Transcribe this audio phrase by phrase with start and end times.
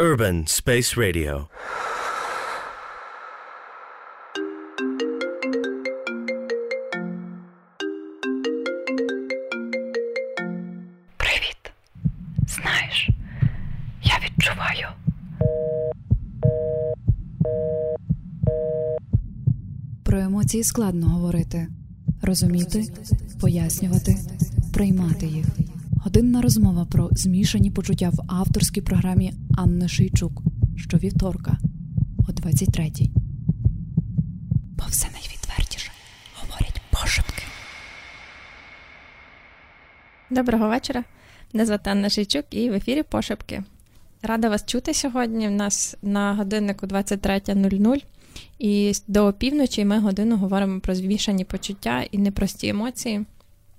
[0.00, 1.46] Urban Space Radio.
[11.16, 11.72] Привіт.
[12.46, 13.08] Знаєш,
[14.02, 14.86] я відчуваю.
[20.02, 21.66] Про емоції складно говорити,
[22.22, 22.84] розуміти,
[23.40, 24.16] пояснювати,
[24.72, 25.46] приймати їх.
[26.14, 30.42] Годинна розмова про змішані почуття в авторській програмі Анни Шийчук
[30.76, 31.58] щовівторка
[32.28, 33.10] о 23-й.
[34.78, 35.90] Бо все найвідвертіше
[36.40, 37.42] говорять пошепки.
[40.30, 41.04] Доброго вечора.
[41.52, 43.62] Мене звати Анна Шийчук і в ефірі Пошепки.
[44.22, 45.48] Рада вас чути сьогодні.
[45.48, 48.04] У нас на годиннику 23.00.
[48.58, 53.24] І до півночі ми годину говоримо про змішані почуття і непрості емоції,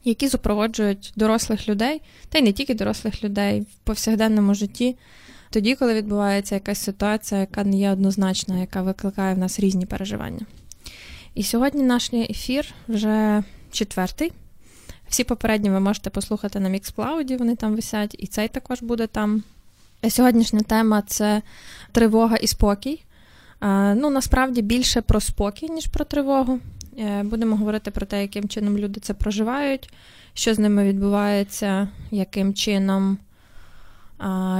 [0.09, 4.95] які супроводжують дорослих людей, та й не тільки дорослих людей в повсякденному житті,
[5.49, 10.45] тоді, коли відбувається якась ситуація, яка не є однозначна, яка викликає в нас різні переживання.
[11.35, 14.31] І сьогодні наш ефір вже четвертий.
[15.09, 19.43] Всі попередні ви можете послухати на Міксплауді, вони там висять, і цей також буде там.
[20.09, 21.41] Сьогоднішня тема це
[21.91, 23.03] тривога і спокій.
[23.95, 26.59] Ну, насправді більше про спокій, ніж про тривогу.
[26.99, 29.93] Е, будемо говорити про те, яким чином люди це проживають,
[30.33, 33.17] що з ними відбувається, яким чином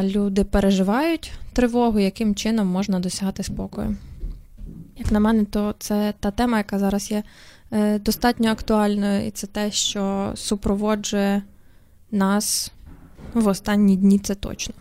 [0.02, 3.96] люди переживають тривогу, яким чином можна досягати спокою.
[4.98, 7.24] Як на мене, то це та тема, яка зараз є
[7.72, 11.44] е, достатньо актуальною, і це те, що супроводжує
[12.12, 12.72] нас
[13.34, 14.74] в останні дні, це точно.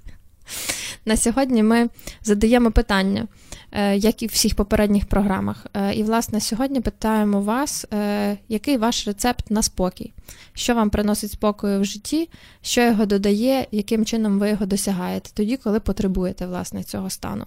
[1.10, 1.88] На сьогодні ми
[2.22, 3.26] задаємо питання,
[3.72, 5.66] е, як і в всіх попередніх програмах.
[5.74, 10.12] Е, і, власне, сьогодні питаємо вас, е, який ваш рецепт на спокій,
[10.52, 12.28] що вам приносить спокою в житті,
[12.62, 17.44] що його додає, яким чином ви його досягаєте, тоді, коли потребуєте власне, цього стану.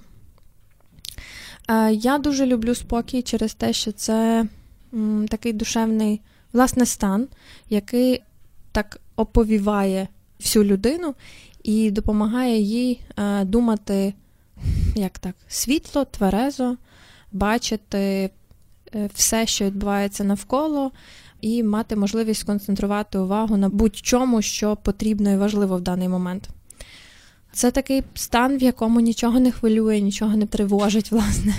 [1.92, 4.46] Я дуже люблю спокій через те, що це
[5.30, 6.22] такий душевний
[6.54, 7.28] власне стан,
[7.70, 8.22] який
[8.72, 10.08] так оповіває
[10.40, 11.16] всю людину
[11.64, 14.14] і допомагає їй е, думати
[14.96, 16.78] як так, світло, тверезо,
[17.32, 18.30] бачити
[18.96, 20.92] е, все, що відбувається навколо,
[21.42, 26.50] і мати можливість сконцентрувати увагу на будь-чому, що потрібно і важливо в даний момент.
[27.54, 31.54] Це такий стан, в якому нічого не хвилює, нічого не тривожить, власне,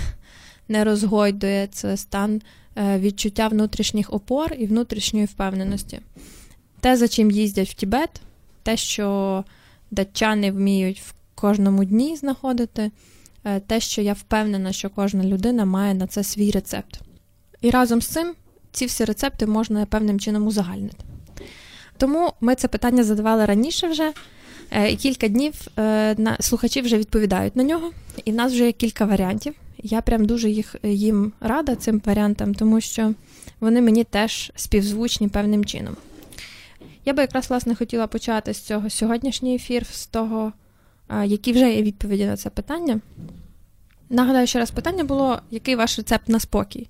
[0.67, 1.67] не розгойдує.
[1.67, 2.41] Це стан
[2.75, 5.99] е, відчуття внутрішніх опор і внутрішньої впевненості.
[6.79, 8.21] Те, за чим їздять в Тібет,
[8.63, 9.43] те, що
[9.91, 12.91] датчани вміють в кожному дні знаходити,
[13.43, 17.01] е, те, що я впевнена, що кожна людина має на це свій рецепт.
[17.61, 18.33] І разом з цим
[18.71, 20.97] ці всі рецепти можна певним чином узагальнити.
[21.97, 24.13] Тому ми це питання задавали раніше вже,
[24.71, 27.91] е, і кілька днів е, слухачі вже відповідають на нього,
[28.25, 29.53] і в нас вже є кілька варіантів.
[29.77, 33.13] Я прям дуже їх, їм рада цим варіантам, тому що
[33.59, 35.95] вони мені теж співзвучні певним чином.
[37.05, 40.53] Я би якраз власне хотіла почати з цього сьогоднішній ефір, з того,
[41.25, 42.99] які вже є відповіді на це питання.
[44.09, 46.87] Нагадаю, ще раз питання було, який ваш рецепт на спокій?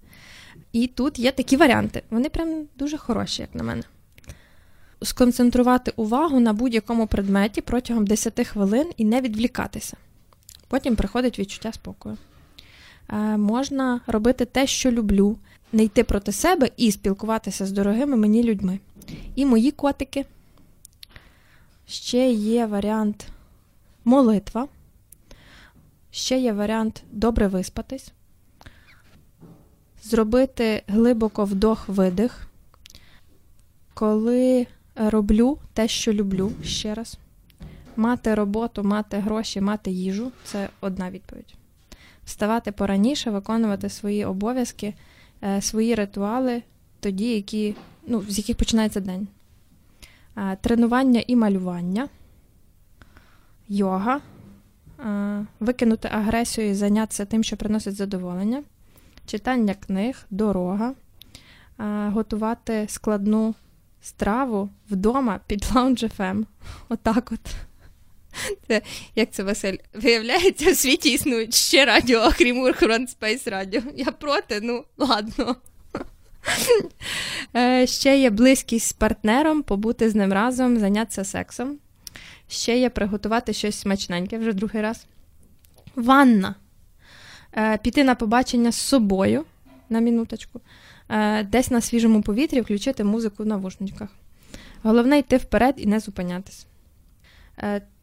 [0.72, 2.04] І тут є такі варіанти.
[2.10, 3.84] Вони прям дуже хороші, як на мене.
[5.02, 9.98] Сконцентрувати увагу на будь-якому предметі протягом 10 хвилин і не відвлікатися.
[10.68, 12.18] Потім приходить відчуття спокою.
[13.10, 15.38] Е, можна робити те, що люблю,
[15.74, 18.80] не йти проти себе і спілкуватися з дорогими мені людьми.
[19.36, 20.26] І мої котики.
[21.88, 23.28] Ще є варіант
[24.06, 24.68] молитва.
[26.12, 28.12] Ще є варіант добре виспатись.
[30.04, 32.48] Зробити глибоко вдох-видих.
[33.94, 37.18] Коли роблю те, що люблю, ще раз.
[37.96, 41.54] Мати роботу, мати гроші, мати їжу це одна відповідь.
[42.26, 44.94] Вставати пораніше, виконувати свої обов'язки,
[45.44, 46.62] е, свої ритуали,
[47.00, 47.76] тоді, які
[48.08, 49.28] ну, з яких починається день.
[50.62, 52.10] Тренування і малювання,
[53.68, 54.22] йога,
[55.60, 58.64] викинути агресію і зайнятися тим, що приносить задоволення,
[59.26, 60.94] читання книг, дорога,
[62.12, 63.56] готувати складну
[64.02, 66.46] страву вдома під лаунж FM.
[66.90, 67.56] Отак от.
[68.68, 68.82] Це,
[69.16, 69.78] Як це Василь?
[69.94, 73.84] Виявляється, в світі існують ще радіо, окрім Урхрон Space Radio.
[73.96, 75.56] Я проти, ну ладно.
[77.56, 81.78] Е, ще є близькість з партнером, побути з ним разом, зайнятися сексом.
[82.48, 85.06] Ще є приготувати щось смачненьке вже другий раз.
[85.96, 86.56] Ванна.
[87.58, 89.46] Е, піти на побачення з собою
[89.90, 90.62] на минуточку.
[91.10, 94.10] Е, десь на свіжому повітрі включити музику в навушниках.
[94.84, 96.66] Головне йти вперед і не зупинятись.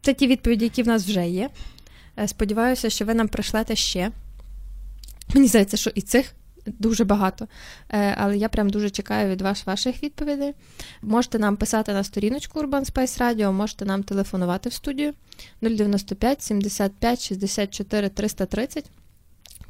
[0.01, 1.49] Це ті відповіді, які в нас вже є.
[2.25, 4.11] Сподіваюся, що ви нам пришлете ще.
[5.33, 6.33] Мені здається, що і цих
[6.65, 7.47] дуже багато.
[7.89, 10.53] Е, але я прям дуже чекаю від вас ваших відповідей.
[11.01, 15.13] Можете нам писати на сторіночку Urban Space Radio, можете нам телефонувати в студію
[15.61, 18.89] 095 75 64 330.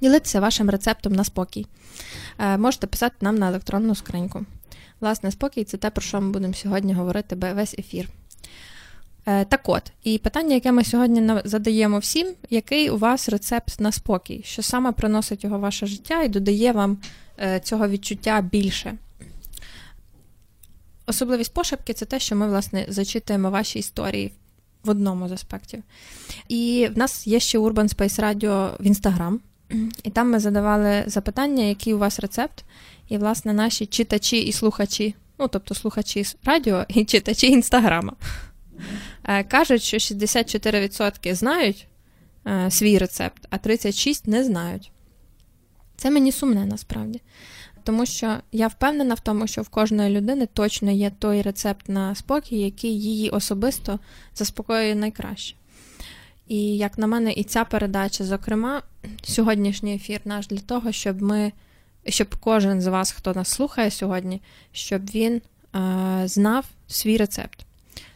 [0.01, 1.67] Ділитися вашим рецептом на спокій.
[2.39, 4.45] Е, можете писати нам на електронну скриньку.
[4.99, 8.09] Власне, спокій це те, про що ми будемо сьогодні говорити весь ефір.
[9.25, 13.91] Е, так от, і питання, яке ми сьогодні задаємо всім, який у вас рецепт на
[13.91, 16.97] спокій, що саме приносить його ваше життя і додає вам
[17.39, 18.97] е, цього відчуття більше.
[21.05, 24.31] Особливість пошепки це те, що ми, власне, зачитуємо ваші історії
[24.83, 25.83] в одному з аспектів.
[26.47, 29.37] І в нас є ще Urban Space Radio в Instagram,
[30.03, 32.63] і там ми задавали запитання, який у вас рецепт,
[33.09, 38.13] і, власне, наші читачі і слухачі, ну, тобто слухачі радіо і читачі інстаграма.
[39.23, 41.87] Е, кажуть, що 64% знають
[42.47, 44.91] е, свій рецепт, а 36% не знають.
[45.95, 47.21] Це мені сумне насправді.
[47.83, 52.15] Тому що я впевнена в тому, що в кожної людини точно є той рецепт на
[52.15, 53.99] спокій, який її особисто
[54.35, 55.55] заспокоює найкраще.
[56.47, 58.81] І як на мене, і ця передача, зокрема,
[59.23, 61.51] сьогоднішній ефір наш для того, щоб ми,
[62.07, 64.41] щоб кожен з вас, хто нас слухає сьогодні,
[64.71, 65.41] щоб він
[65.75, 67.65] е, знав свій рецепт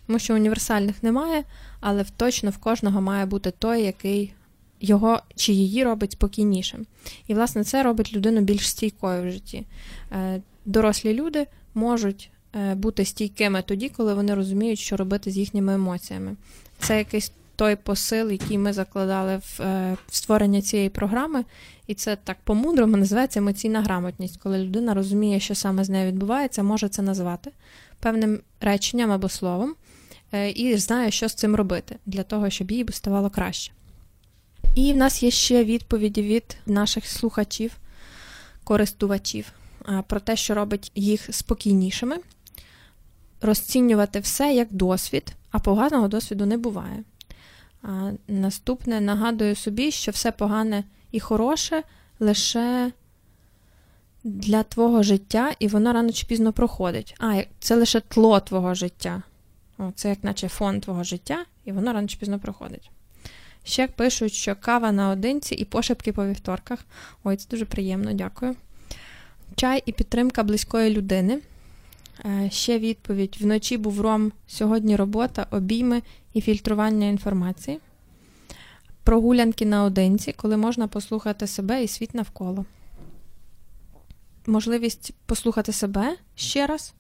[0.07, 1.43] тому що універсальних немає,
[1.79, 4.33] але точно в кожного має бути той, який
[4.81, 6.85] його чи її робить спокійнішим.
[7.27, 9.65] І, власне, це робить людину більш стійкою в житті.
[10.11, 15.73] Е, дорослі люди можуть е, бути стійкими тоді, коли вони розуміють, що робити з їхніми
[15.73, 16.35] емоціями.
[16.79, 21.43] Це якийсь той посил, який ми закладали в, е, в створення цієї програми,
[21.87, 26.63] і це так по-мудрому називається емоційна грамотність, коли людина розуміє, що саме з нею відбувається,
[26.63, 27.51] може це назвати
[27.99, 29.75] певним реченням або словом,
[30.31, 33.71] і знає, що з цим робити, для того, щоб їй ставало краще.
[34.75, 37.77] І в нас є ще відповіді від наших слухачів,
[38.63, 39.51] користувачів
[39.89, 42.17] е, про те, що робить їх спокійнішими,
[43.41, 47.03] розцінювати все як досвід, а поганого досвіду не буває.
[47.81, 51.83] А Наступне нагадую собі, що все погане і хороше
[52.19, 52.91] лише
[54.23, 57.15] для твого життя, і воно рано чи пізно проходить.
[57.19, 59.23] А, це лише тло твого життя.
[59.95, 62.91] Це як наче фон твого життя, і воно рано чи пізно проходить.
[63.63, 66.79] Ще пишуть, що кава наодинці і пошепки по вівторках.
[67.23, 68.55] Ой, це дуже приємно, дякую.
[69.55, 71.41] Чай і підтримка близької людини.
[72.25, 76.01] Е, ще відповідь: вночі був ром, сьогодні робота, обійми
[76.33, 77.79] і фільтрування інформації.
[79.03, 82.65] Прогулянки наодинці, коли можна послухати себе і світ навколо.
[84.45, 86.93] Можливість послухати себе ще раз,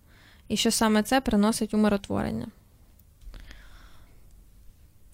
[0.47, 2.47] і що саме це приносить умиротворення.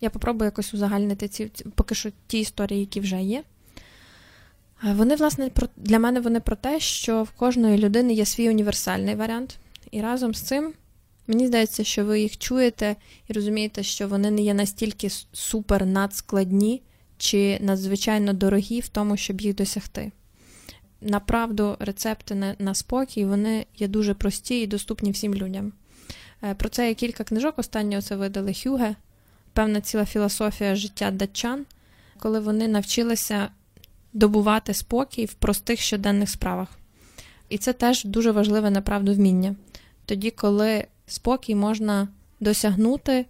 [0.03, 3.43] Я попробую якось узагальнити ці поки що ті історії, які вже є.
[4.83, 9.57] Вони, власне, для мене вони про те, що в кожної людини є свій універсальний варіант.
[9.91, 10.73] І разом з цим,
[11.27, 12.95] мені здається, що ви їх чуєте
[13.27, 16.81] і розумієте, що вони не є настільки супер надскладні
[17.17, 20.11] чи надзвичайно дорогі в тому, щоб їх досягти.
[21.01, 25.73] Направду, рецепти на, на спокій вони є дуже прості і доступні всім людям.
[26.43, 27.59] Е, про це є кілька книжок.
[27.59, 28.95] Останнього це видали Хюге
[29.53, 31.65] певна ціла філософія життя датчан,
[32.19, 33.49] коли вони навчилися
[34.13, 36.67] добувати спокій в простих щоденних справах.
[37.49, 39.55] І це теж дуже важливе направду вміння.
[40.05, 42.07] Тоді, коли спокій можна
[42.39, 43.25] досягнути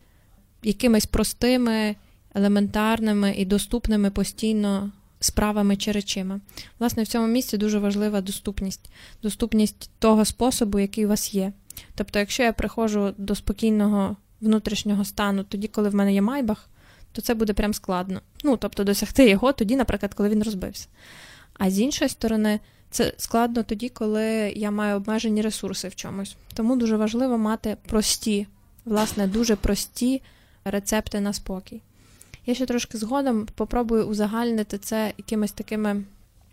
[0.64, 1.96] якимись простими,
[2.36, 6.40] елементарними і доступними постійно справами чи речима.
[6.80, 8.90] Власне, в цьому місці дуже важлива доступність,
[9.24, 11.54] доступність того способу, який у вас є.
[11.96, 16.70] Тобто, якщо я приходжу до спокійного внутрішнього стану, тоді, коли в мене є майбах,
[17.12, 18.22] то це буде прям складно.
[18.44, 20.88] Ну, тобто досягти його тоді, наприклад, коли він розбився.
[21.54, 22.60] А з іншої сторони,
[22.92, 24.24] це складно тоді, коли
[24.56, 26.36] я маю обмежені ресурси в чомусь.
[26.54, 28.48] Тому дуже важливо мати прості,
[28.86, 30.22] власне, дуже прості
[30.66, 31.82] рецепти на спокій.
[32.46, 36.04] Я ще трошки згодом попробую узагальнити це якимись такими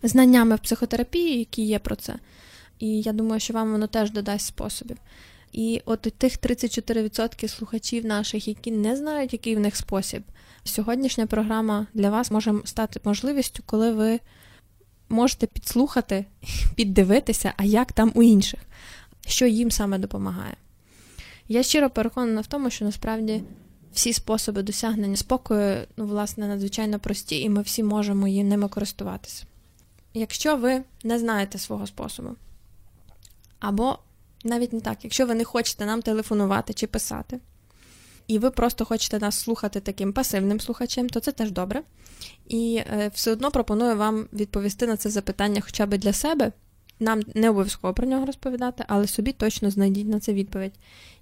[0.03, 2.15] знаннями в психотерапії, які є про це.
[2.79, 4.97] І я думаю, що вам воно теж додасть способів.
[5.52, 10.23] І от тих 34% слухачів наших, які не знають, який в них спосіб,
[10.64, 14.21] сьогоднішня програма для вас може стати можливістю, коли ви
[15.09, 16.25] можете підслухати,
[16.75, 18.61] піддивитися, а як там у інших,
[19.26, 20.57] що їм саме допомагає.
[21.49, 23.42] Я щиро переконана в тому, що насправді
[23.92, 29.45] всі способи досягнення спокою, ну, власне, надзвичайно прості, і ми всі можемо ними користуватися.
[30.14, 32.30] Якщо ви не знаєте свого способу,
[33.61, 33.99] або
[34.45, 37.41] навіть не так, якщо ви не хочете нам телефонувати чи писати,
[38.27, 41.83] і ви просто хочете нас слухати таким пасивним слухачем, то це теж добре.
[42.49, 46.53] І е, все одно пропоную вам відповісти на це запитання хоча б для себе.
[47.01, 50.73] Нам не обов'язково про нього розповідати, але собі точно знайдіть на це відповідь.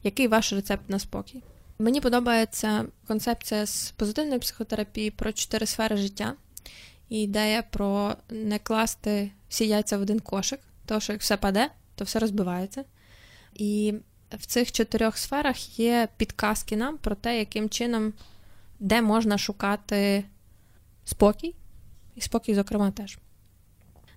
[0.03, 1.43] Який ваш рецепт на спокій?
[1.79, 6.35] Мені подобається концепція з позитивної психотерапії про чотири сфери життя
[7.09, 11.71] і ідея про не класти всі яйця в один кошик, тому що як все паде,
[11.95, 12.85] то все розбивається.
[13.59, 13.95] І
[14.33, 18.13] в цих чотирьох сферах є підказки нам про те, яким чином,
[18.81, 20.25] де можна шукати
[21.05, 21.55] спокій,
[22.17, 23.19] і спокій, зокрема, теж.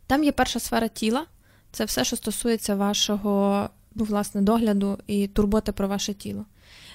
[0.07, 1.25] Там є перша сфера тіла,
[1.71, 6.45] це все, що стосується вашого ну, власне, догляду і турботи про ваше тіло.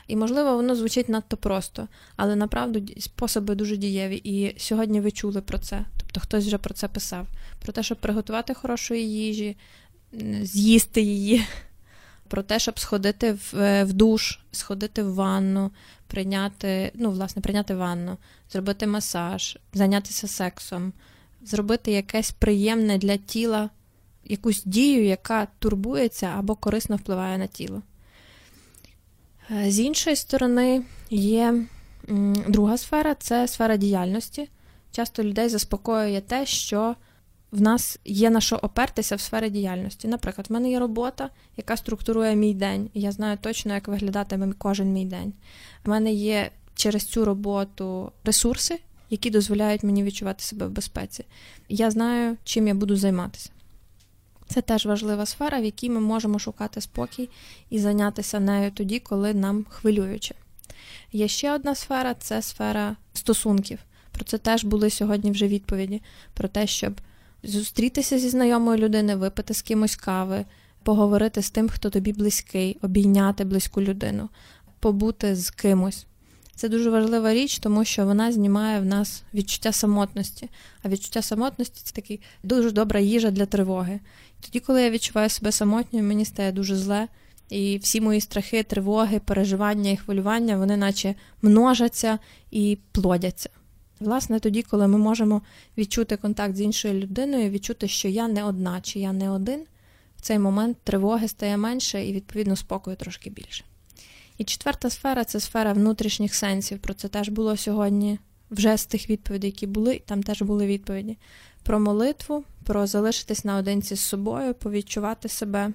[0.06, 4.16] І, можливо, воно звучить надто просто, але направду способи дуже дієві.
[4.24, 5.84] І сьогодні ви чули про це.
[6.00, 7.26] Тобто хтось вже про це писав:
[7.62, 9.56] про те, щоб приготувати хорошої їжі,
[10.42, 11.46] з'їсти її,
[12.28, 15.70] про те, щоб сходити в, е, в душ, сходити в ванну,
[16.06, 18.16] прийняти, ну, власне, прийняти ванну,
[18.50, 20.92] зробити масаж, зайнятися сексом,
[21.42, 23.70] зробити якесь приємне для тіла,
[24.24, 27.82] якусь дію, яка турбується або корисно впливає на тіло.
[29.50, 31.66] Е, з іншої сторони, є
[32.48, 34.48] друга сфера це сфера діяльності.
[34.92, 36.96] Часто людей заспокоює те, що
[37.56, 40.08] в нас є на що опертися в сфері діяльності.
[40.08, 44.52] Наприклад, в мене є робота, яка структурує мій день, і я знаю точно, як виглядатиме
[44.58, 45.32] кожен мій день.
[45.86, 48.78] У мене є через цю роботу ресурси,
[49.10, 51.24] які дозволяють мені відчувати себе в безпеці.
[51.68, 53.50] Я знаю, чим я буду займатися.
[54.46, 57.28] Це теж важлива сфера, в якій ми можемо шукати спокій
[57.70, 60.34] і зайнятися нею тоді, коли нам хвилююче.
[61.12, 63.78] Є ще одна сфера це сфера стосунків.
[64.12, 66.02] Про це теж були сьогодні вже відповіді:
[66.34, 67.00] про те, щоб
[67.42, 70.44] зустрітися зі знайомою людиною, випити з кимось кави,
[70.82, 74.28] поговорити з тим, хто тобі близький, обійняти близьку людину,
[74.80, 76.06] побути з кимось.
[76.54, 80.50] Це дуже важлива річ, тому що вона знімає в нас відчуття самотності.
[80.82, 84.00] А відчуття самотності це такий дуже добра їжа для тривоги.
[84.40, 87.08] Тоді, коли я відчуваю себе самотньою, мені стає дуже зле.
[87.50, 92.18] І всі мої страхи, тривоги, переживання і хвилювання, вони наче множаться
[92.50, 93.50] і плодяться.
[94.00, 95.42] Власне, тоді, коли ми можемо
[95.78, 99.60] відчути контакт з іншою людиною, відчути, що я не одна, чи я не один,
[100.16, 103.64] в цей момент тривоги стає менше і, відповідно, спокою трошки більше.
[104.38, 106.78] І четверта сфера це сфера внутрішніх сенсів.
[106.78, 108.18] Про це теж було сьогодні,
[108.50, 111.18] вже з тих відповідей, які були, там теж були відповіді.
[111.62, 115.72] Про молитву, про залишитись наодинці з собою, повідчувати себе,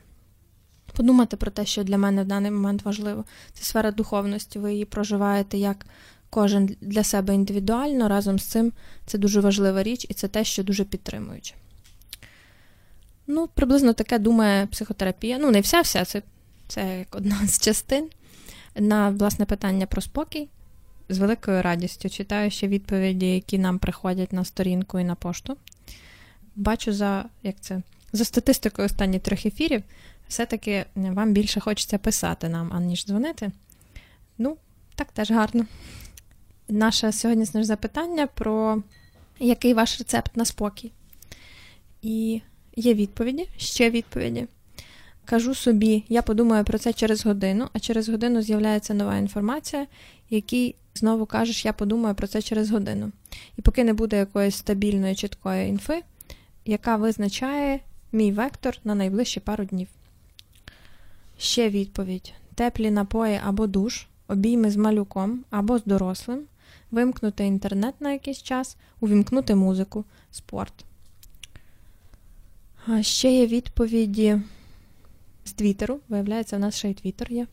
[0.93, 3.25] подумати про те, що для мене в даний момент важливо.
[3.53, 5.85] Це сфера духовності, ви її проживаєте як
[6.31, 8.07] кожен для себе індивідуально.
[8.07, 8.71] Разом з цим
[9.05, 11.55] це дуже важлива річ, і це те, що дуже підтримуюче.
[13.27, 15.37] Ну, приблизно таке думає психотерапія.
[15.37, 16.21] Ну, не вся вся, це,
[16.67, 18.09] це як одна з частин.
[18.75, 20.49] На власне питання про спокій.
[21.09, 25.57] З великою радістю читаю ще відповіді, які нам приходять на сторінку і на пошту.
[26.55, 27.81] Бачу за як це,
[28.13, 29.83] за статистикою останніх трьох ефірів,
[30.27, 33.51] все-таки вам більше хочеться писати нам, аніж дзвонити.
[34.37, 34.57] Ну,
[34.95, 35.65] так теж гарно
[36.71, 38.83] наше сьогоднішнє запитання про
[39.39, 40.91] який ваш рецепт на спокій.
[42.01, 42.41] І
[42.75, 44.47] є відповіді, ще відповіді.
[45.25, 49.87] Кажу собі, я подумаю про це через годину, а через годину з'являється нова інформація,
[50.29, 53.11] який знову кажеш, я подумаю про це через годину.
[53.57, 56.03] І поки не буде якоїсь стабільної, чіткої інфи,
[56.65, 57.79] яка визначає
[58.11, 59.87] мій вектор на найближчі пару днів.
[61.37, 66.39] Ще відповідь: теплі напої або душ, обійми з малюком або з дорослим,
[66.91, 70.85] вимкнути інтернет на якийсь час, увімкнути музику, спорт.
[72.85, 74.41] А ще є відповіді
[75.45, 75.99] з Твіттеру.
[76.09, 77.47] Виявляється, в нас ще й Твіттер є.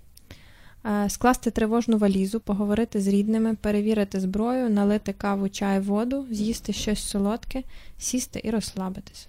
[1.09, 7.63] Скласти тривожну валізу, поговорити з рідними, перевірити зброю, налити каву, чай, воду, з'їсти щось солодке,
[7.99, 9.29] сісти і розслабитись.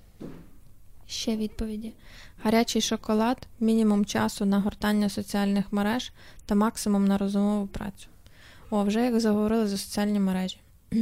[1.07, 1.93] Ще відповіді:
[2.43, 6.11] гарячий шоколад, мінімум часу на гортання соціальних мереж
[6.45, 8.07] та максимум на розумову працю.
[8.69, 10.57] О, вже як заговорили за соціальні мережі.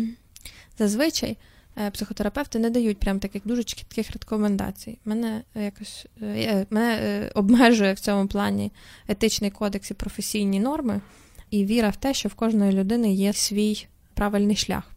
[0.77, 1.37] зазвичай
[1.77, 4.97] е, психотерапевти не дають прям таких дуже чітких рекомендацій.
[5.05, 8.71] Мене якось е, мене обмежує в цьому плані
[9.07, 11.01] етичний кодекс і професійні норми,
[11.49, 14.91] і віра в те, що в кожної людини є свій правильний шлях.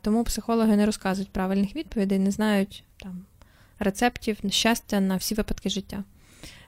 [0.00, 3.24] Тому психологи не розказують правильних відповідей, не знають там
[3.78, 6.04] рецептів щастя на всі випадки життя.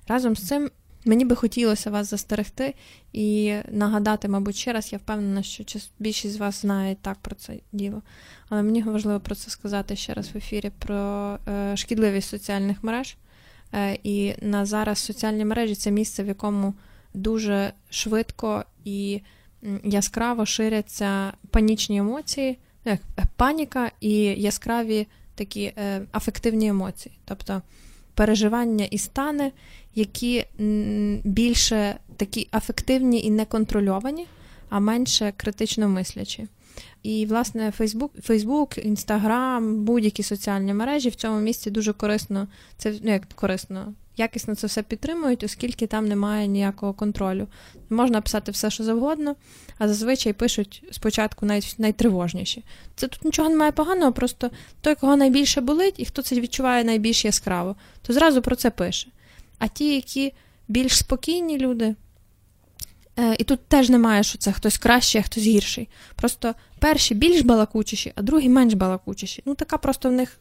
[0.09, 0.71] Разом з цим
[1.07, 2.75] мені би хотілося вас застерегти
[3.13, 5.65] і нагадати, мабуть, ще раз, я впевнена, що
[5.99, 8.03] більшість з вас знає так про це діло.
[8.49, 13.17] Але мені важливо про це сказати ще раз в ефірі про е, шкідливість соціальних мереж.
[13.75, 16.75] Е, і на зараз соціальні мережі це місце, в якому
[17.15, 19.21] дуже швидко і
[19.85, 23.01] яскраво ширяться панічні емоції, як
[23.37, 27.63] паніка і яскраві такі е, афективні емоції, тобто
[28.17, 29.53] переживання і стани,
[29.95, 30.45] які
[31.25, 34.27] більше такі афективні і неконтрольовані,
[34.69, 36.47] а менше критично мислячі.
[37.03, 43.13] І, власне, Фейсбук, Фейсбук, Інстаграм, будь-які соціальні мережі в цьому місці дуже корисно, це ну
[43.13, 47.47] як корисно, якісно це все підтримують, оскільки там немає ніякого контролю.
[47.91, 49.37] Можна писати все, що завгодно,
[49.79, 52.65] а зазвичай пишуть спочатку най, найтривожніші.
[52.97, 57.25] Це тут нічого немає поганого, просто той, кого найбільше болить, і хто це відчуває найбільш
[57.25, 59.09] яскраво, то зразу про це пише.
[59.59, 60.33] А ті, які
[60.69, 61.95] більш спокійні люди,
[63.19, 65.89] е, і тут теж немає, що це хтось кращий, а хтось гірший.
[66.15, 69.43] Просто перші більш балакучіші, а другі менш балакучіші.
[69.47, 70.39] Ну, така просто в них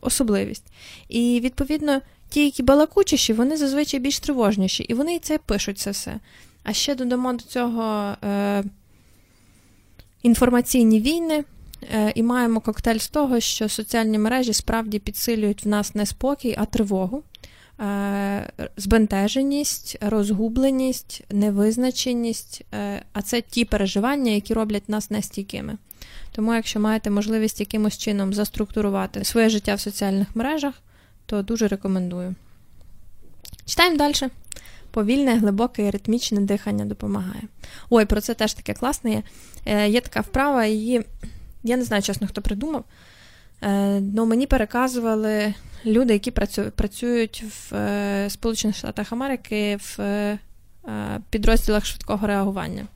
[0.00, 0.64] особливість.
[1.08, 5.90] І, відповідно, ті, які балакучіші, вони зазвичай більш тривожніші, і вони і це пишуть це
[5.90, 6.20] все.
[6.64, 8.64] А ще додамо до цього е,
[10.22, 11.44] інформаційні війни.
[11.92, 16.54] Е, і маємо коктейль з того, що соціальні мережі справді підсилюють в нас не спокій,
[16.58, 17.22] а тривогу,
[17.80, 22.62] е, збентеженість, розгубленість, невизначеність.
[22.74, 25.78] Е, а це ті переживання, які роблять нас нестійкими.
[26.32, 30.74] Тому, якщо маєте можливість якимось чином заструктурувати своє життя в соціальних мережах,
[31.26, 32.34] то дуже рекомендую.
[33.64, 34.14] Читаємо далі.
[34.90, 37.42] Повільне, глибоке ритмічне дихання допомагає.
[37.90, 39.22] Ой, про це теж таке класне є.
[39.66, 41.04] Е, Є така вправа, її,
[41.62, 42.84] я не знаю, чесно, хто придумав.
[43.62, 45.54] Е, ну, Мені переказували
[45.86, 46.30] люди, які
[46.76, 50.38] працюють в е, Сполучених Штатах Америки в е,
[51.30, 52.86] підрозділах швидкого реагування.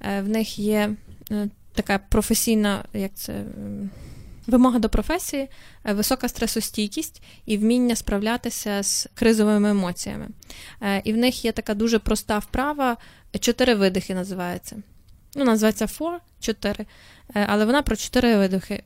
[0.00, 0.90] Е, в них є
[1.30, 3.44] е, така професійна, як це.
[4.46, 5.48] Вимога до професії,
[5.84, 10.28] е, висока стресостійкість і вміння справлятися з кризовими емоціями.
[10.80, 12.96] Е, і в них є така дуже проста вправа,
[13.40, 14.76] чотири видихи називається.
[15.34, 16.86] Ну, Називається four, чотири,
[17.34, 18.82] е, але вона про чотири видихи.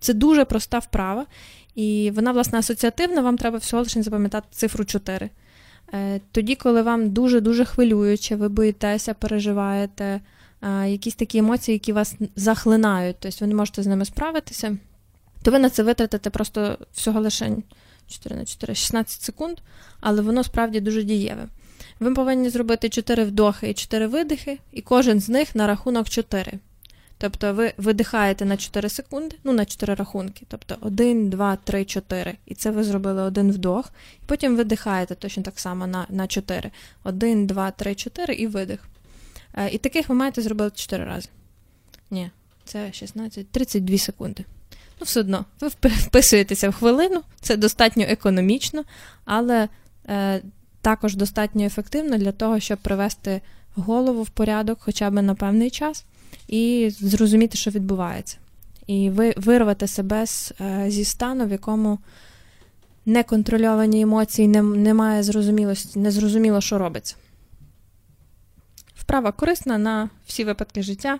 [0.00, 1.26] Це дуже проста вправа,
[1.74, 5.30] і вона, власне, асоціативна, вам треба всього лише запам'ятати цифру 4.
[6.32, 10.20] Тоді, коли вам дуже-дуже хвилююче, ви боїтеся, переживаєте
[10.86, 14.76] якісь такі емоції, які вас захлинають, тобто ви не можете з ними справитися,
[15.42, 17.56] то ви на це витратите просто всього лише
[18.08, 19.58] 4 на 4, 16 секунд,
[20.00, 21.48] але воно справді дуже дієве.
[22.00, 26.58] Ви повинні зробити 4 вдохи і 4 видихи, і кожен з них на рахунок 4.
[27.18, 30.46] Тобто ви видихаєте на 4 секунди, ну на 4 рахунки.
[30.48, 32.34] Тобто 1, 2, 3, 4.
[32.46, 33.92] І це ви зробили один вдох.
[34.22, 36.70] І потім видихаєте точно так само на на 4.
[37.04, 38.88] 1, 2, 3, 4 і видих.
[39.54, 41.28] Е, і таких ви маєте зробити 4 рази.
[42.10, 42.30] Ні,
[42.64, 44.44] це 16, 32 секунди.
[45.00, 48.84] Ну, все одно, ви вписуєтеся в хвилину, це достатньо економічно,
[49.24, 49.68] але
[50.08, 50.42] е,
[50.80, 53.40] також достатньо ефективно для того, щоб привести
[53.74, 56.04] голову в порядок хоча б на певний час
[56.48, 58.36] і зрозуміти, що відбувається.
[58.86, 61.98] І ви вирвати себе з, е, зі стану, в якому
[63.06, 67.16] неконтрольовані емоції, немає зрозумілості, не зрозуміло, що робиться.
[69.02, 71.18] Вправа корисна на всі випадки життя,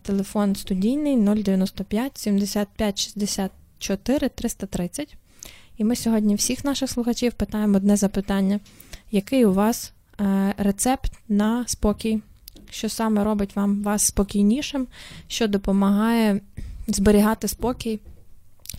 [0.01, 5.17] телефон студійний 095 75 64 330.
[5.77, 8.59] І ми сьогодні всіх наших слухачів питаємо одне запитання:
[9.11, 12.21] який у вас е, рецепт на спокій?
[12.69, 14.87] Що саме робить вам вас спокійнішим,
[15.27, 16.41] що допомагає
[16.87, 17.99] зберігати спокій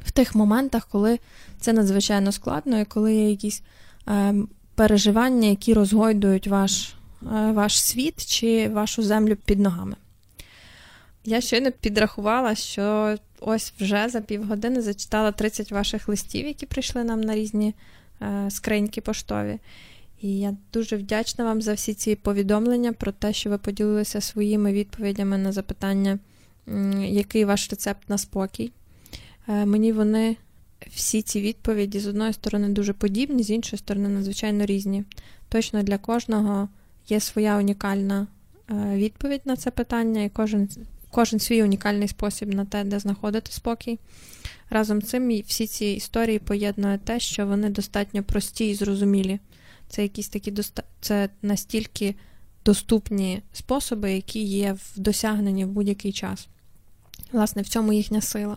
[0.04, 1.18] в тих моментах, коли
[1.60, 3.62] це надзвичайно складно, і коли є якісь
[4.08, 4.34] е,
[4.74, 9.96] переживання, які розгойдують ваш, е, ваш світ чи вашу землю під ногами.
[11.24, 17.20] Я щойно підрахувала, що ось вже за півгодини зачитала 30 ваших листів, які прийшли нам
[17.20, 17.74] на різні
[18.22, 19.58] е, скриньки поштові.
[20.20, 24.72] І я дуже вдячна вам за всі ці повідомлення про те, що ви поділилися своїми
[24.72, 26.18] відповідями на запитання,
[26.98, 28.72] який ваш рецепт на спокій.
[29.48, 30.36] Е, мені вони
[30.90, 35.04] всі ці відповіді з одної сторони дуже подібні, з іншої сторони, надзвичайно різні.
[35.48, 36.68] Точно для кожного
[37.08, 38.26] є своя унікальна
[38.70, 40.68] е, відповідь на це питання, і кожен
[41.14, 43.98] кожен свій унікальний спосіб на те, де знаходити спокій.
[44.70, 49.38] Разом з цим всі ці історії поєднує те, що вони достатньо прості і зрозумілі.
[49.88, 50.82] Це якісь такі доста...
[51.00, 52.14] це настільки
[52.64, 56.48] доступні способи, які є в досягненні в будь-який час.
[57.32, 58.56] Власне, в цьому їхня сила.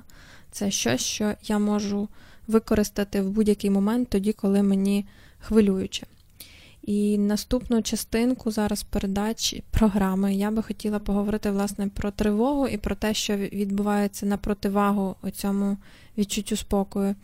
[0.52, 2.10] Це щось, що я можу
[2.48, 5.06] використати в будь-який момент, тоді, коли мені
[5.40, 6.06] хвилююче.
[6.88, 12.96] І наступну частинку зараз передач програми я би хотіла поговорити власне про тривогу і про
[12.96, 15.78] те, що відбувається на противагу цьому
[16.18, 17.16] відчуттю спокою,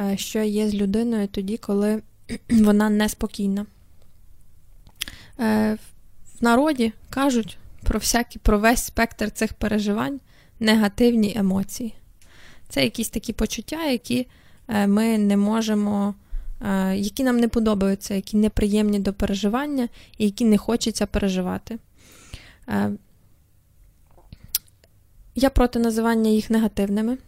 [0.00, 2.02] е, що є з людиною тоді, коли
[2.50, 3.66] вона неспокійна.
[5.40, 5.78] Е,
[6.40, 10.20] в народі кажуть про всякі, про весь спектр цих переживань
[10.60, 11.94] негативні емоції.
[12.68, 14.26] Це якісь такі почуття, які
[14.68, 16.14] е, ми не можемо,
[16.94, 19.88] які нам не подобаються, які неприємні до переживання
[20.18, 21.78] і які не хочеться переживати.
[22.68, 22.90] Е,
[25.34, 27.18] я проти називання їх негативними.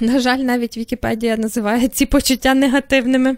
[0.00, 3.36] На жаль, навіть Вікіпедія називає ці почуття негативними.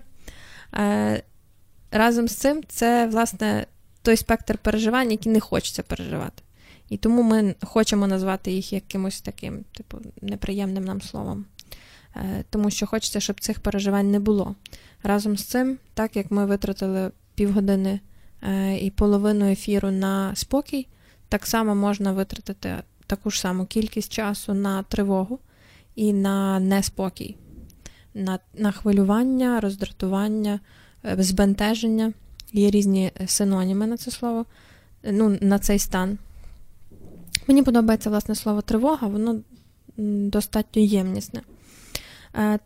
[1.91, 3.67] Разом з цим, це, власне,
[4.03, 6.43] той спектр переживань, який не хочеться переживати.
[6.89, 11.45] І тому ми хочемо назвати їх якимось таким, типу, неприємним нам словом.
[12.17, 14.55] Е, тому що хочеться, щоб цих переживань не було.
[15.03, 18.01] Разом з цим, так як ми витратили півгодини
[18.43, 20.87] е, і половину ефіру на спокій,
[21.29, 22.75] так само можна витратити
[23.07, 25.39] таку ж саму кількість часу на тривогу
[25.95, 27.37] і на неспокій,
[28.15, 30.61] на, на хвилювання, роздратування,
[31.05, 32.13] е, збентеження.
[32.53, 34.45] Є різні синоніми на це слово,
[35.05, 36.19] ну, на цей стан.
[37.47, 39.41] Мені подобається власне слово тривога, воно
[39.97, 41.41] достатньо ємнісне.
[42.37, 42.59] Е,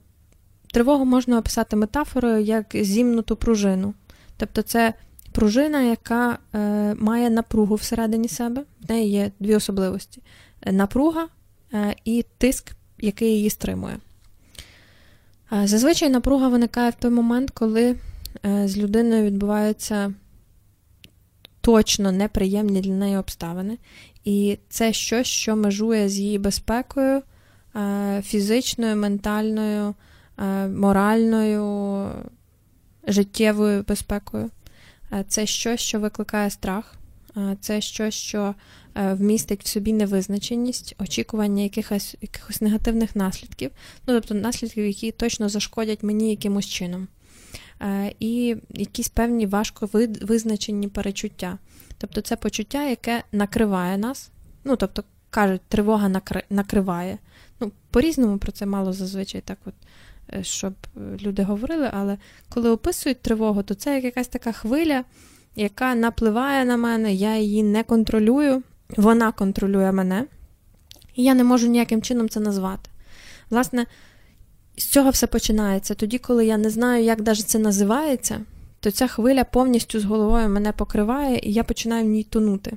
[0.73, 3.95] тривогу можна описати метафорою як зімнуту пружину.
[4.37, 4.95] Тобто це
[5.33, 8.65] пружина, яка е, має напругу всередині себе.
[8.81, 10.23] В неї є дві особливості:
[10.67, 11.29] напруга
[11.75, 13.97] е, і тиск, який її стримує.
[15.65, 17.97] Зазвичай напруга виникає в той момент, коли
[18.65, 20.15] з людиною відбуваються
[21.61, 23.79] точно неприємні для неї обставини,
[24.25, 27.23] і це щось, що межує з її безпекою,
[28.23, 29.95] фізичною, ментальною,
[30.39, 32.09] е, моральною,
[33.07, 34.51] життєвою безпекою.
[35.13, 36.95] Е, це щось, що викликає страх,
[37.61, 38.55] це щось, що
[38.95, 43.71] вмістить в собі невизначеність, очікування якихось якихось негативних наслідків,
[44.07, 47.09] ну тобто наслідків, які точно зашкодять мені якимось чином.
[48.21, 49.89] І якісь певні важко
[50.23, 51.59] визначені перечуття.
[51.99, 54.31] Тобто це почуття, яке накриває нас.
[54.65, 56.43] Ну, тобто, кажуть, тривога накри...
[56.51, 57.19] накриває.
[57.61, 59.75] Ну, По-різному про це мало зазвичай так, от,
[60.33, 65.05] е, щоб е, люди говорили, але коли описують тривогу, то це як якась така хвиля,
[65.57, 68.63] яка напливає на мене, я її не контролюю,
[68.97, 70.27] вона контролює мене,
[71.15, 72.91] і я не можу ніяким чином це назвати.
[73.51, 73.87] Власне,
[74.77, 75.95] з цього все починається.
[75.95, 78.41] Тоді, коли я не знаю, як навіть це називається
[78.81, 82.77] то ця хвиля повністю з головою мене покриває, і я починаю в ній тонути.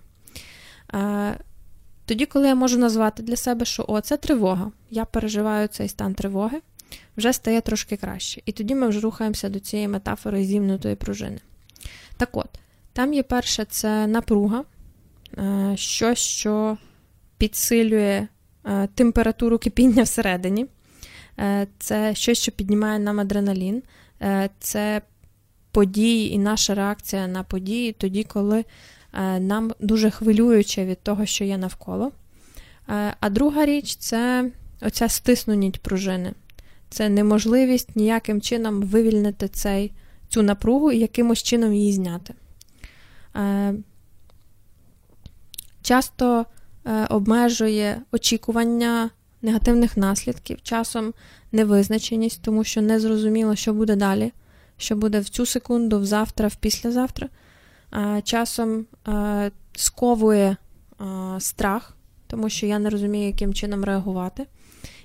[2.14, 6.14] Тоді, коли я можу назвати для себе, що о, це тривога, я переживаю цей стан
[6.14, 6.62] тривоги,
[7.18, 8.42] вже стає трошки краще.
[8.46, 11.40] І тоді ми вже рухаємося до цієї метафори зімнутої пружини.
[12.18, 12.50] Так от,
[12.94, 14.64] там є перше, це напруга,
[15.76, 16.78] щось, що
[17.38, 18.28] підсилює
[18.96, 20.66] температуру кипіння всередині.
[21.40, 23.84] Е, це щось, що піднімає нам адреналін,
[24.22, 25.02] е, це
[25.72, 28.66] події і наша реакція на події тоді, коли е,
[29.40, 32.12] нам дуже хвилююче від того, що є навколо.
[32.90, 36.34] Е, а друга річ це оця стиснутість пружини.
[36.90, 39.92] Це неможливість ніяким чином вивільнити цей,
[40.30, 42.34] цю напругу і якимось чином її зняти.
[43.36, 43.74] Е,
[45.82, 46.46] часто
[47.10, 49.10] обмежує очікування
[49.42, 51.14] негативних наслідків, часом
[51.52, 54.32] невизначеність, тому що не зрозуміло, що буде далі,
[54.78, 57.30] що буде в цю секунду, в завтра, в післязавтра.
[58.24, 58.86] Часом
[59.76, 60.58] сковує
[61.40, 64.46] страх, тому що я не розумію, яким чином реагувати.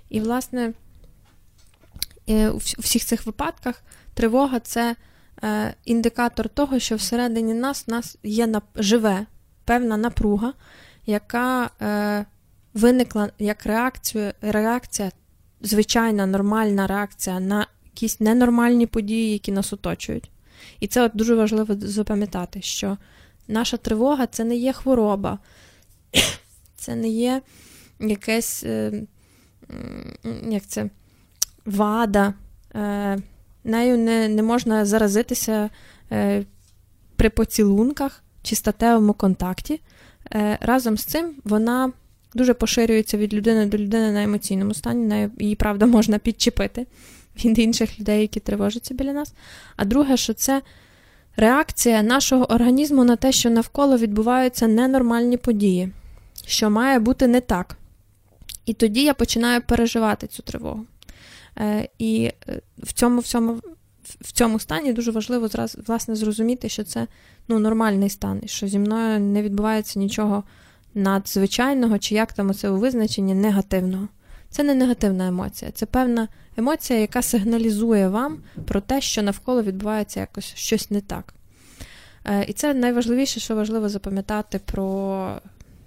[0.09, 0.73] І, власне,
[2.29, 3.83] у всіх цих випадках
[4.15, 4.97] тривога це
[5.45, 9.27] е, індикатор того, що всередині нас нас є живе
[9.65, 10.53] певна напруга,
[11.07, 12.25] яка е,
[12.75, 15.11] виникла як реакція, реакція,
[15.61, 20.31] звичайна нормальна реакція на якісь ненормальні події, які нас оточують.
[20.81, 22.97] І це от дуже важливо запам'ятати, що
[23.49, 25.39] наша тривога це не є хвороба,
[26.77, 27.43] це не є
[28.01, 29.03] якесь е,
[30.51, 30.91] як це,
[31.67, 32.35] вада.
[32.75, 33.19] Е,
[33.65, 35.71] нею не не можна заразитися
[36.13, 36.45] е,
[37.17, 39.81] при поцілунках чи статевому контакті.
[40.61, 41.93] Разом з цим вона
[42.35, 46.87] дуже поширюється від людини до людини на емоційному стані, її, правда, можна підчепити
[47.45, 49.35] від інших людей, які тривожаться біля нас.
[49.77, 50.63] А друге, що це
[51.37, 55.93] реакція нашого організму на те, що навколо відбуваються ненормальні події,
[56.47, 57.77] що має бути не так.
[58.67, 60.87] І тоді я починаю переживати цю тривогу.
[61.59, 63.61] Е, і е, в цьому в цьому,
[64.21, 67.07] в цьому стані дуже важливо зразу, власне, зрозуміти, що це
[67.49, 70.45] ну, нормальний стан, що зі мною не відбувається нічого
[70.95, 74.09] надзвичайного, чи як там оце у визначенні негативного.
[74.51, 80.21] Це не негативна емоція, це певна емоція, яка сигналізує вам про те, що навколо відбувається
[80.21, 81.35] якось щось не так.
[82.25, 85.41] Е, і це найважливіше, що важливо запам'ятати про,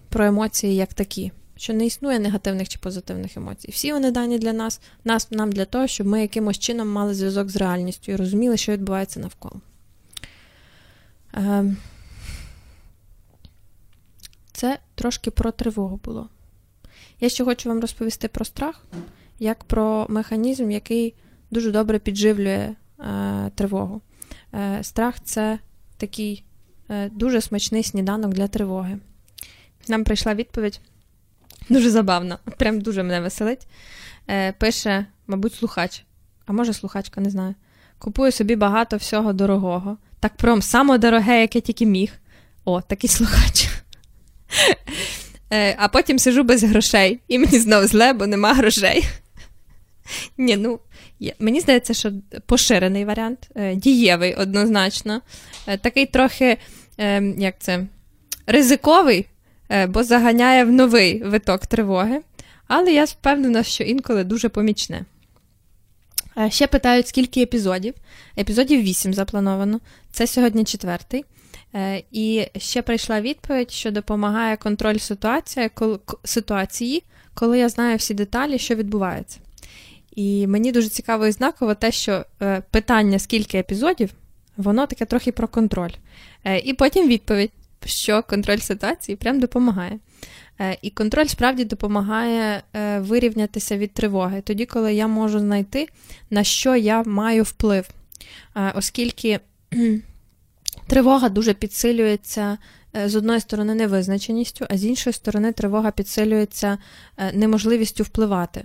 [0.09, 3.71] про емоції як такі що не існує негативних чи позитивних емоцій.
[3.71, 7.49] Всі вони дані для нас, нас нам для того, щоб ми якимось чином мали зв'язок
[7.49, 9.61] з реальністю і розуміли, що відбувається навколо.
[11.33, 11.77] Ем,
[14.51, 16.29] це трошки про тривогу було.
[17.21, 18.85] Я ще хочу вам розповісти про страх,
[19.39, 21.13] як про механізм, який
[21.51, 24.01] дуже добре підживлює е, тривогу.
[24.53, 25.59] Е, Страх це
[25.97, 26.43] такий
[26.89, 28.97] е, дуже смачний сніданок для тривоги.
[29.87, 30.81] Нам прийшла відповідь
[31.69, 33.67] Дуже забавно, прям дуже мене веселить.
[34.29, 36.03] Е, Пише, мабуть, слухач,
[36.45, 37.55] а може слухачка, не знаю.
[37.97, 39.97] Купую собі багато всього дорогого.
[40.19, 42.13] Так пром саме дороге, яке тільки міг.
[42.65, 43.69] О, такий слухач.
[45.53, 49.05] Е, А потім сижу без грошей, і мені знову зле, бо нема грошей.
[50.37, 50.79] Ні, ну.
[51.39, 52.11] Мені здається, що
[52.45, 55.21] поширений варіант, е, дієвий однозначно.
[55.67, 56.57] Е, такий трохи,
[57.37, 57.87] як це,
[58.47, 59.25] ризиковий,
[59.87, 62.21] бо заганяє в новий виток тривоги.
[62.67, 65.05] Але я впевнена, що інколи дуже помічне.
[66.49, 67.93] Ще питають, скільки епізодів.
[68.37, 69.79] Епізодів 8 заплановано.
[70.11, 71.25] Це сьогодні четвертий.
[71.75, 75.69] Е, і ще прийшла відповідь, що допомагає контроль ситуації,
[76.23, 77.03] ситуації,
[77.33, 79.39] коли я знаю всі деталі, що відбувається.
[80.15, 82.25] І мені дуже цікаво і знаково те, що
[82.71, 84.09] питання, скільки епізодів,
[84.57, 85.91] воно таке трохи про контроль.
[86.63, 87.51] І потім відповідь
[87.85, 89.99] що контроль ситуації прям допомагає.
[90.59, 95.87] Е, і контроль справді допомагає е, вирівнятися від тривоги, тоді, коли я можу знайти,
[96.29, 97.89] на що я маю вплив.
[98.55, 99.39] Е, оскільки
[100.91, 102.57] тривога дуже підсилюється.
[103.05, 106.77] З одної сторони, невизначеністю, а з іншої сторони, тривога підсилюється
[107.33, 108.63] неможливістю впливати.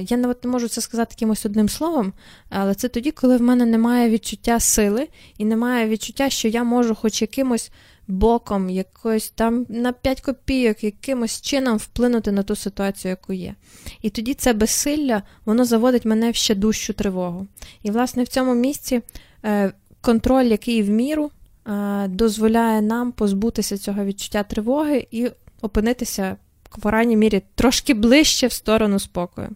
[0.00, 2.12] Я навіть не можу це сказати якимось одним словом,
[2.48, 6.94] але це тоді, коли в мене немає відчуття сили і немає відчуття, що я можу
[6.94, 7.70] хоч якимось
[8.08, 13.54] боком, якось там на 5 копійок, якимось чином вплинути на ту ситуацію, яку є.
[14.02, 17.46] І тоді це безсилля, воно заводить мене в ще дужчу тривогу.
[17.82, 19.00] І, власне, в цьому місці
[19.44, 19.72] е,
[20.04, 21.30] контроль, який в міру,
[21.66, 25.30] е, дозволяє нам позбутися цього відчуття тривоги і
[25.62, 26.36] опинитися
[26.70, 29.48] в крайній мірі трошки ближче в сторону спокою.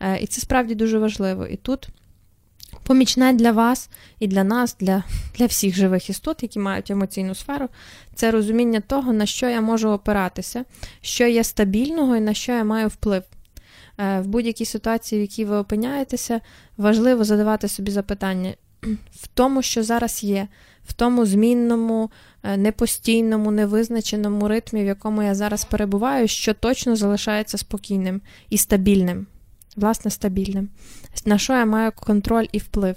[0.00, 1.46] Е, і це справді дуже важливо.
[1.46, 1.88] І тут
[2.82, 5.04] помічне для вас і для нас, для
[5.36, 7.68] для всіх живих істот, які мають емоційну сферу,
[8.14, 10.64] це розуміння того, на що я можу опиратися,
[11.00, 13.22] що є стабільного і на що я маю вплив.
[13.98, 16.40] Е, в будь-якій ситуації, в якій ви опиняєтеся,
[16.76, 18.54] важливо задавати собі запитання
[19.12, 20.48] в тому, що зараз є,
[20.86, 22.10] в тому змінному,
[22.42, 29.26] е, непостійному, невизначеному ритмі, в якому я зараз перебуваю, що точно залишається спокійним і стабільним
[29.76, 30.68] власне, стабільним.
[31.24, 32.96] На що я маю контроль і вплив?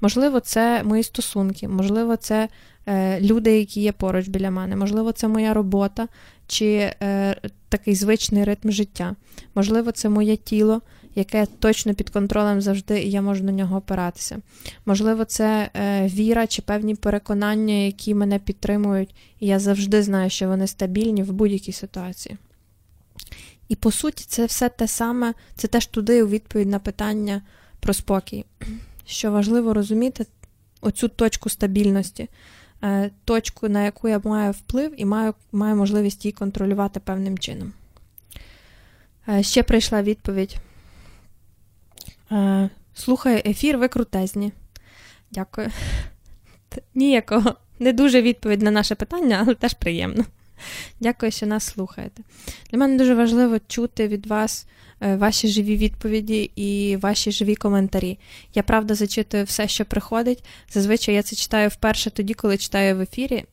[0.00, 2.48] Можливо, це мої стосунки, можливо, це
[2.86, 6.08] е, люди, які є поруч біля мене, можливо, це моя робота
[6.46, 7.36] чи е,
[7.68, 9.14] такий звичний ритм життя.
[9.54, 10.80] Можливо, це моє тіло,
[11.16, 14.38] яке точно під контролем завжди, і я можу на нього опиратися.
[14.86, 20.48] Можливо, це е, віра чи певні переконання, які мене підтримують, і я завжди знаю, що
[20.48, 22.36] вони стабільні в будь-якій ситуації.
[23.68, 27.42] І по суті, це все те саме, це теж туди у відповідь на питання
[27.80, 28.44] про спокій.
[29.06, 30.26] Що важливо розуміти
[30.80, 32.28] оцю точку стабільності,
[32.82, 37.72] е, точку, на яку я маю вплив і маю, маю можливість її контролювати певним чином.
[39.28, 40.56] Е, ще прийшла відповідь.
[42.32, 44.52] Е, слухаю ефір, ви крутезні.
[45.30, 45.70] Дякую.
[46.94, 47.54] Ніякого.
[47.78, 50.24] Не дуже відповідь на наше питання, але теж приємно.
[51.00, 52.22] Дякую, що нас слухаєте.
[52.70, 54.66] Для мене дуже важливо чути від вас
[55.00, 58.18] е, ваші живі відповіді і ваші живі коментарі.
[58.54, 60.44] Я правда зачитую все, що приходить.
[60.70, 63.44] Зазвичай я це читаю вперше тоді, коли читаю в ефірі,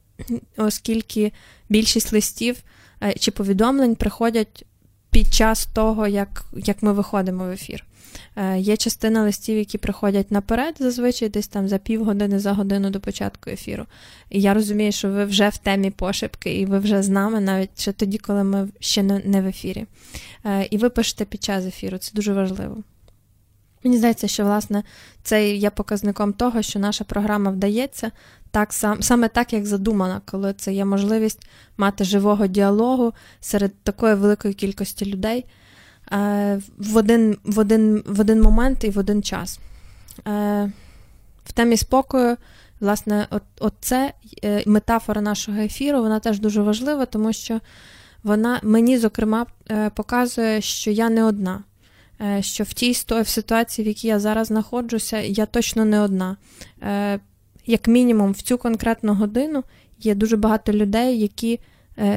[0.57, 1.31] оскільки
[1.69, 2.63] більшість листів
[3.03, 4.65] е, чи повідомлень приходять
[5.09, 7.86] під час того, як, як ми виходимо в ефір.
[8.36, 12.99] Е, є частина листів, які приходять наперед, зазвичай десь там за півгодини, за годину до
[12.99, 13.86] початку ефіру.
[14.30, 17.82] І я розумію, що ви вже в темі пошепки, і ви вже з нами, навіть
[17.82, 19.86] ще тоді, коли ми ще не в ефірі.
[20.45, 22.78] Е, і ви пишете під час ефіру, це дуже важливо.
[23.84, 24.84] Мені здається, що власне
[25.23, 28.12] це є показником того, що наша програма вдається
[28.52, 31.47] так саме так, як задумана, коли це є можливість
[31.78, 35.45] мати живого діалогу серед такої великої кількості людей.
[36.12, 39.60] Е, в один в один, в один момент і в один час.
[40.28, 40.72] Е,
[41.46, 42.38] в темі спокою,
[42.80, 44.13] власне, от, от це
[44.44, 47.60] е, метафора нашого ефіру, вона теж дуже важлива, тому що
[48.24, 49.46] вона мені, зокрема,
[49.96, 51.63] показує, що я не одна.
[52.39, 56.38] Що в тій в ситуації, в якій я зараз знаходжуся, я точно не одна.
[57.66, 59.63] Як мінімум, в цю конкретну годину
[60.00, 61.60] є дуже багато людей, які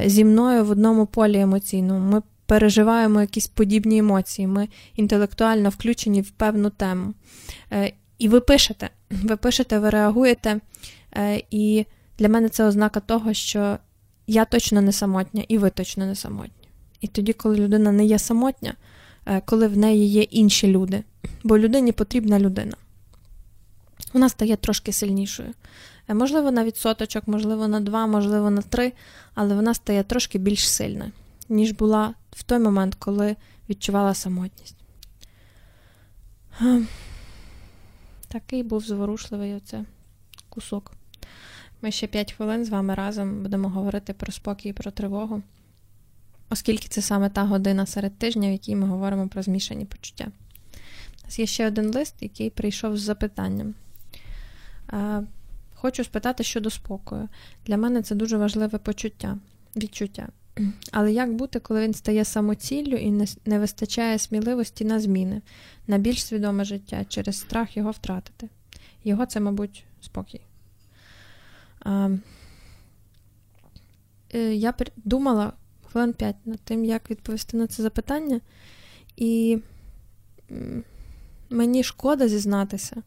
[0.07, 2.13] зі мною в одному полі емоційному.
[2.13, 7.15] Ми переживаємо якісь подібні емоції, ми інтелектуально включені в певну тему.
[7.73, 10.61] Е, і ви пишете, ви пишете, ви реагуєте.
[11.17, 11.87] Е, і
[12.19, 13.79] для мене це ознака того, що
[14.27, 16.69] я точно не самотня, і ви точно не самотні.
[17.01, 18.75] І тоді, коли людина не є самотня,
[19.27, 21.05] е, коли в неї є інші люди,
[21.45, 22.77] бо людині потрібна людина.
[24.13, 25.49] Вона стає трошки сильнішою.
[26.09, 28.93] Можливо, на відсоточок, можливо, на два, можливо, на три,
[29.35, 31.13] але вона стає трошки більш сильною
[31.49, 33.37] ніж була в той момент, коли
[33.69, 34.77] відчувала самотність.
[38.29, 39.85] Такий був зворушливий оце
[40.49, 40.93] кусок.
[41.83, 45.43] Ми ще 5 хвилин з вами разом будемо говорити про спокій і про тривогу,
[46.51, 50.27] оскільки це саме та година серед тижня, в якій ми говоримо про змішані почуття.
[51.23, 53.75] У нас є ще один лист, який прийшов з запитанням.
[55.75, 57.29] Хочу спитати щодо спокою.
[57.67, 59.39] Для мене це дуже важливе почуття,
[59.77, 60.29] відчуття.
[60.93, 63.11] Але як бути, коли він стає самоціллю і
[63.47, 65.43] не, вистачає сміливості на зміни,
[65.87, 68.49] на більш свідоме життя через страх його втратити?
[69.05, 70.41] Його це, мабуть, спокій.
[71.81, 72.11] А,
[74.35, 75.53] е, Я думала
[75.85, 78.41] хвилин 5 над тим, як відповісти на це запитання,
[79.17, 79.59] і
[81.51, 83.03] мені шкода зізнатися,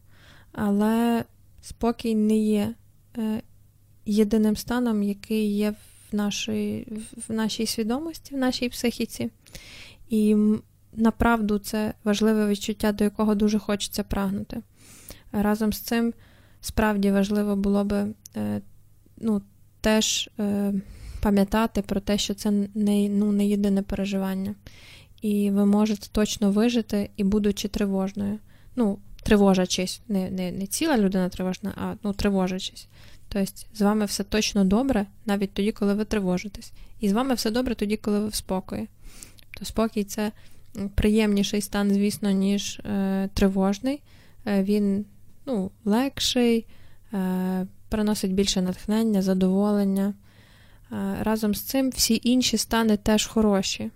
[0.52, 1.24] але
[1.62, 2.74] спокій не є
[3.18, 3.42] е,
[4.06, 6.86] єдиним станом, який є в в нашій,
[7.28, 9.30] в нашій свідомості, в нашій психіці.
[10.08, 10.36] І
[10.92, 14.62] направду це важливе відчуття, до якого дуже хочеться прагнути.
[15.32, 16.12] Разом з цим
[16.60, 18.60] справді важливо було би е,
[19.16, 19.42] ну,
[19.80, 20.72] теж е,
[21.22, 24.54] пам'ятати про те, що це не ну, не єдине переживання.
[25.22, 28.38] І ви можете точно вижити і будучи тривожною.
[28.76, 32.88] Ну, тривожачись, не не, не ціла людина тривожна, а ну, тривожачись.
[33.32, 36.72] Тобто з вами все точно добре, навіть тоді, коли ви тривожитесь.
[37.00, 38.88] І з вами все добре тоді, коли ви в спокої.
[39.58, 40.32] То спокій це
[40.94, 44.02] приємніший стан, звісно, ніж е, тривожний.
[44.46, 45.04] Е, він
[45.46, 46.66] ну, легший,
[47.12, 50.14] е, приносить більше натхнення, задоволення.
[50.92, 53.90] Е, разом з цим всі інші стани теж хороші.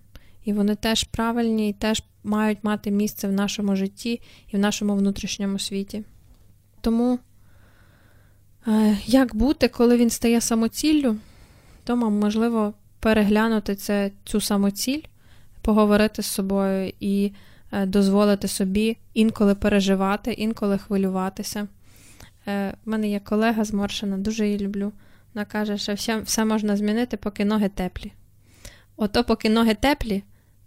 [0.44, 4.20] І вони теж правильні і теж мають мати місце в нашому житті
[4.52, 6.04] і в нашому внутрішньому світі.
[6.80, 7.18] Тому.
[8.68, 11.16] Е, як бути, коли він стає самоціллю,
[11.84, 15.02] то можливо переглянути це, цю самоціль,
[15.62, 17.32] поговорити з собою і
[17.72, 21.68] е, дозволити собі інколи переживати, інколи хвилюватися.
[22.46, 24.92] У е, мене є колега зморшена, дуже її люблю.
[25.34, 28.12] Вона каже, що все, все можна змінити, поки ноги теплі.
[28.96, 30.22] Ото, поки ноги теплі,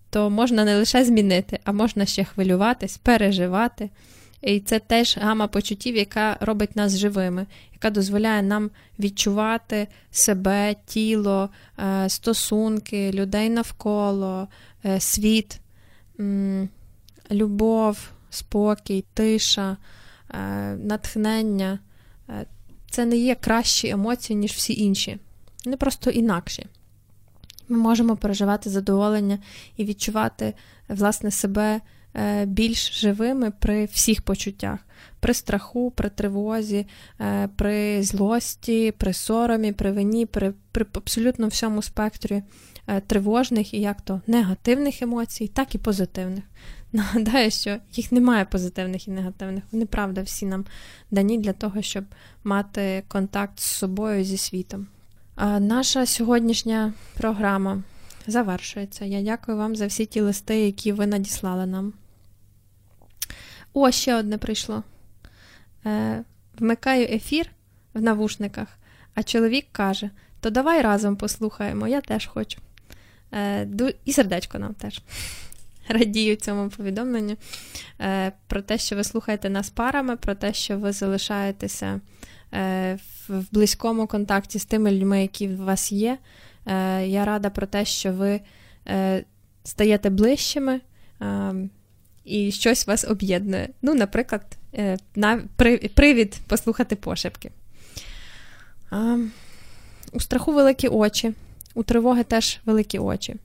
[0.09, 3.89] то можна не лише змінити, а можна ще хвилюватись, переживати.
[4.47, 8.69] І це теж гама почуттів, яка робить нас живими, яка дозволяє нам
[8.99, 14.47] відчувати себе, тіло, е, стосунки, людей навколо,
[14.85, 15.59] е, світ,
[17.31, 19.77] любов, спокій, тиша,
[20.29, 20.37] е,
[20.75, 21.79] натхнення.
[22.89, 25.17] Це не є кращі емоції, ніж всі інші.
[25.65, 26.65] Вони просто інакші.
[27.69, 29.39] Ми можемо переживати задоволення
[29.77, 30.53] і відчувати
[30.89, 31.81] власне себе
[32.45, 34.79] більш живими при всіх почуттях,
[35.19, 36.87] при страху, при тривозі,
[37.21, 42.43] е, при злості, при соромі, при вині, при, при абсолютно всьому спектрі
[42.87, 46.43] е, тривожних і як то негативних емоцій, так і позитивних.
[46.91, 49.63] Нагадаю, що їх немає позитивних і негативних.
[49.71, 50.65] Вони правда всі нам
[51.11, 52.05] дані для того, щоб
[52.43, 54.87] мати контакт з собою зі світом.
[55.59, 57.83] Наша сьогоднішня програма
[58.27, 59.05] завершується.
[59.05, 61.93] Я дякую вам за всі ті листи, які ви надіслали нам.
[63.73, 64.83] О, ще одне прийшло.
[65.85, 66.23] Е,
[66.59, 67.49] Вмикаю ефір
[67.93, 68.67] в навушниках,
[69.13, 70.09] а чоловік каже:
[70.39, 72.59] то давай разом послухаємо, я теж хочу.
[73.33, 73.67] Е,
[74.05, 75.01] І сердечко нам теж.
[75.89, 77.35] Радію цьому повідомленню
[78.01, 82.01] е, про те, що ви слухаєте нас парами, про те, що ви залишаєтеся
[82.53, 86.17] е, в близькому контакті з тими людьми, які в вас є.
[86.65, 88.41] Е, я рада про те, що ви
[89.63, 90.81] стаєте ближчими
[92.27, 93.69] і щось вас об'єднує.
[93.81, 94.57] Ну, наприклад,
[95.93, 97.51] привід послухати пошепки.
[100.13, 101.33] У страху великі очі,
[101.73, 103.35] у тривоги теж великі очі.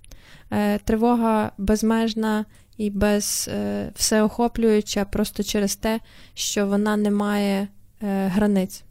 [0.51, 2.45] Е, тривога безмежна
[2.77, 6.01] і без е, всеохоплююча просто через те,
[6.35, 7.69] що вона не має
[8.03, 8.83] е, границь.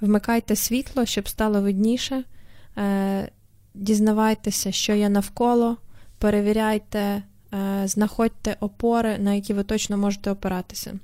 [0.00, 2.24] Вмикайте світло, щоб стало видніше,
[3.74, 5.76] дізнавайтеся, що є навколо,
[6.18, 7.22] перевіряйте,
[7.84, 10.98] знаходьте опори, на які ви точно можете опиратися.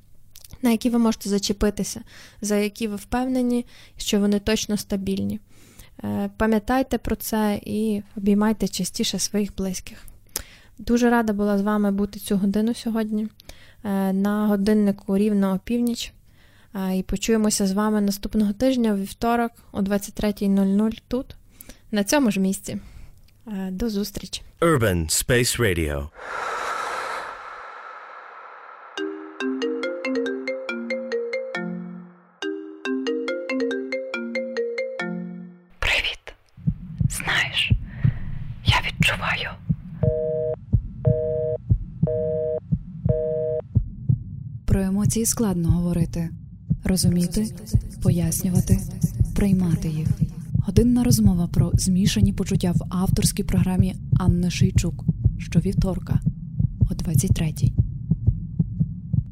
[0.63, 2.01] На які ви можете зачепитися,
[2.41, 3.67] за які ви впевнені,
[3.97, 5.41] що вони точно стабільні.
[6.05, 10.05] Е, пам'ятайте про це і обіймайте частіше своїх близьких.
[10.79, 13.29] Дуже рада була з вами бути цю годину сьогодні
[13.85, 16.13] е, на годиннику рівно опівніч.
[16.75, 21.37] Е, і почуємося з вами наступного тижня у вівторок о 23.00 тут,
[21.91, 22.79] на цьому ж місці.
[23.71, 24.43] До зустрічі.
[24.61, 26.09] Urban Space Radio
[38.87, 39.51] відчуваю.
[44.65, 46.29] Про емоції складно говорити,
[46.85, 47.55] розуміти,
[48.03, 48.79] пояснювати,
[49.35, 50.09] приймати їх.
[50.67, 55.05] Годинна розмова про змішані почуття в авторській програмі Анни Шейчук
[55.39, 56.21] щовівторка
[56.91, 57.73] о 23-й.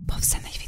[0.08, 0.63] Бо все найві.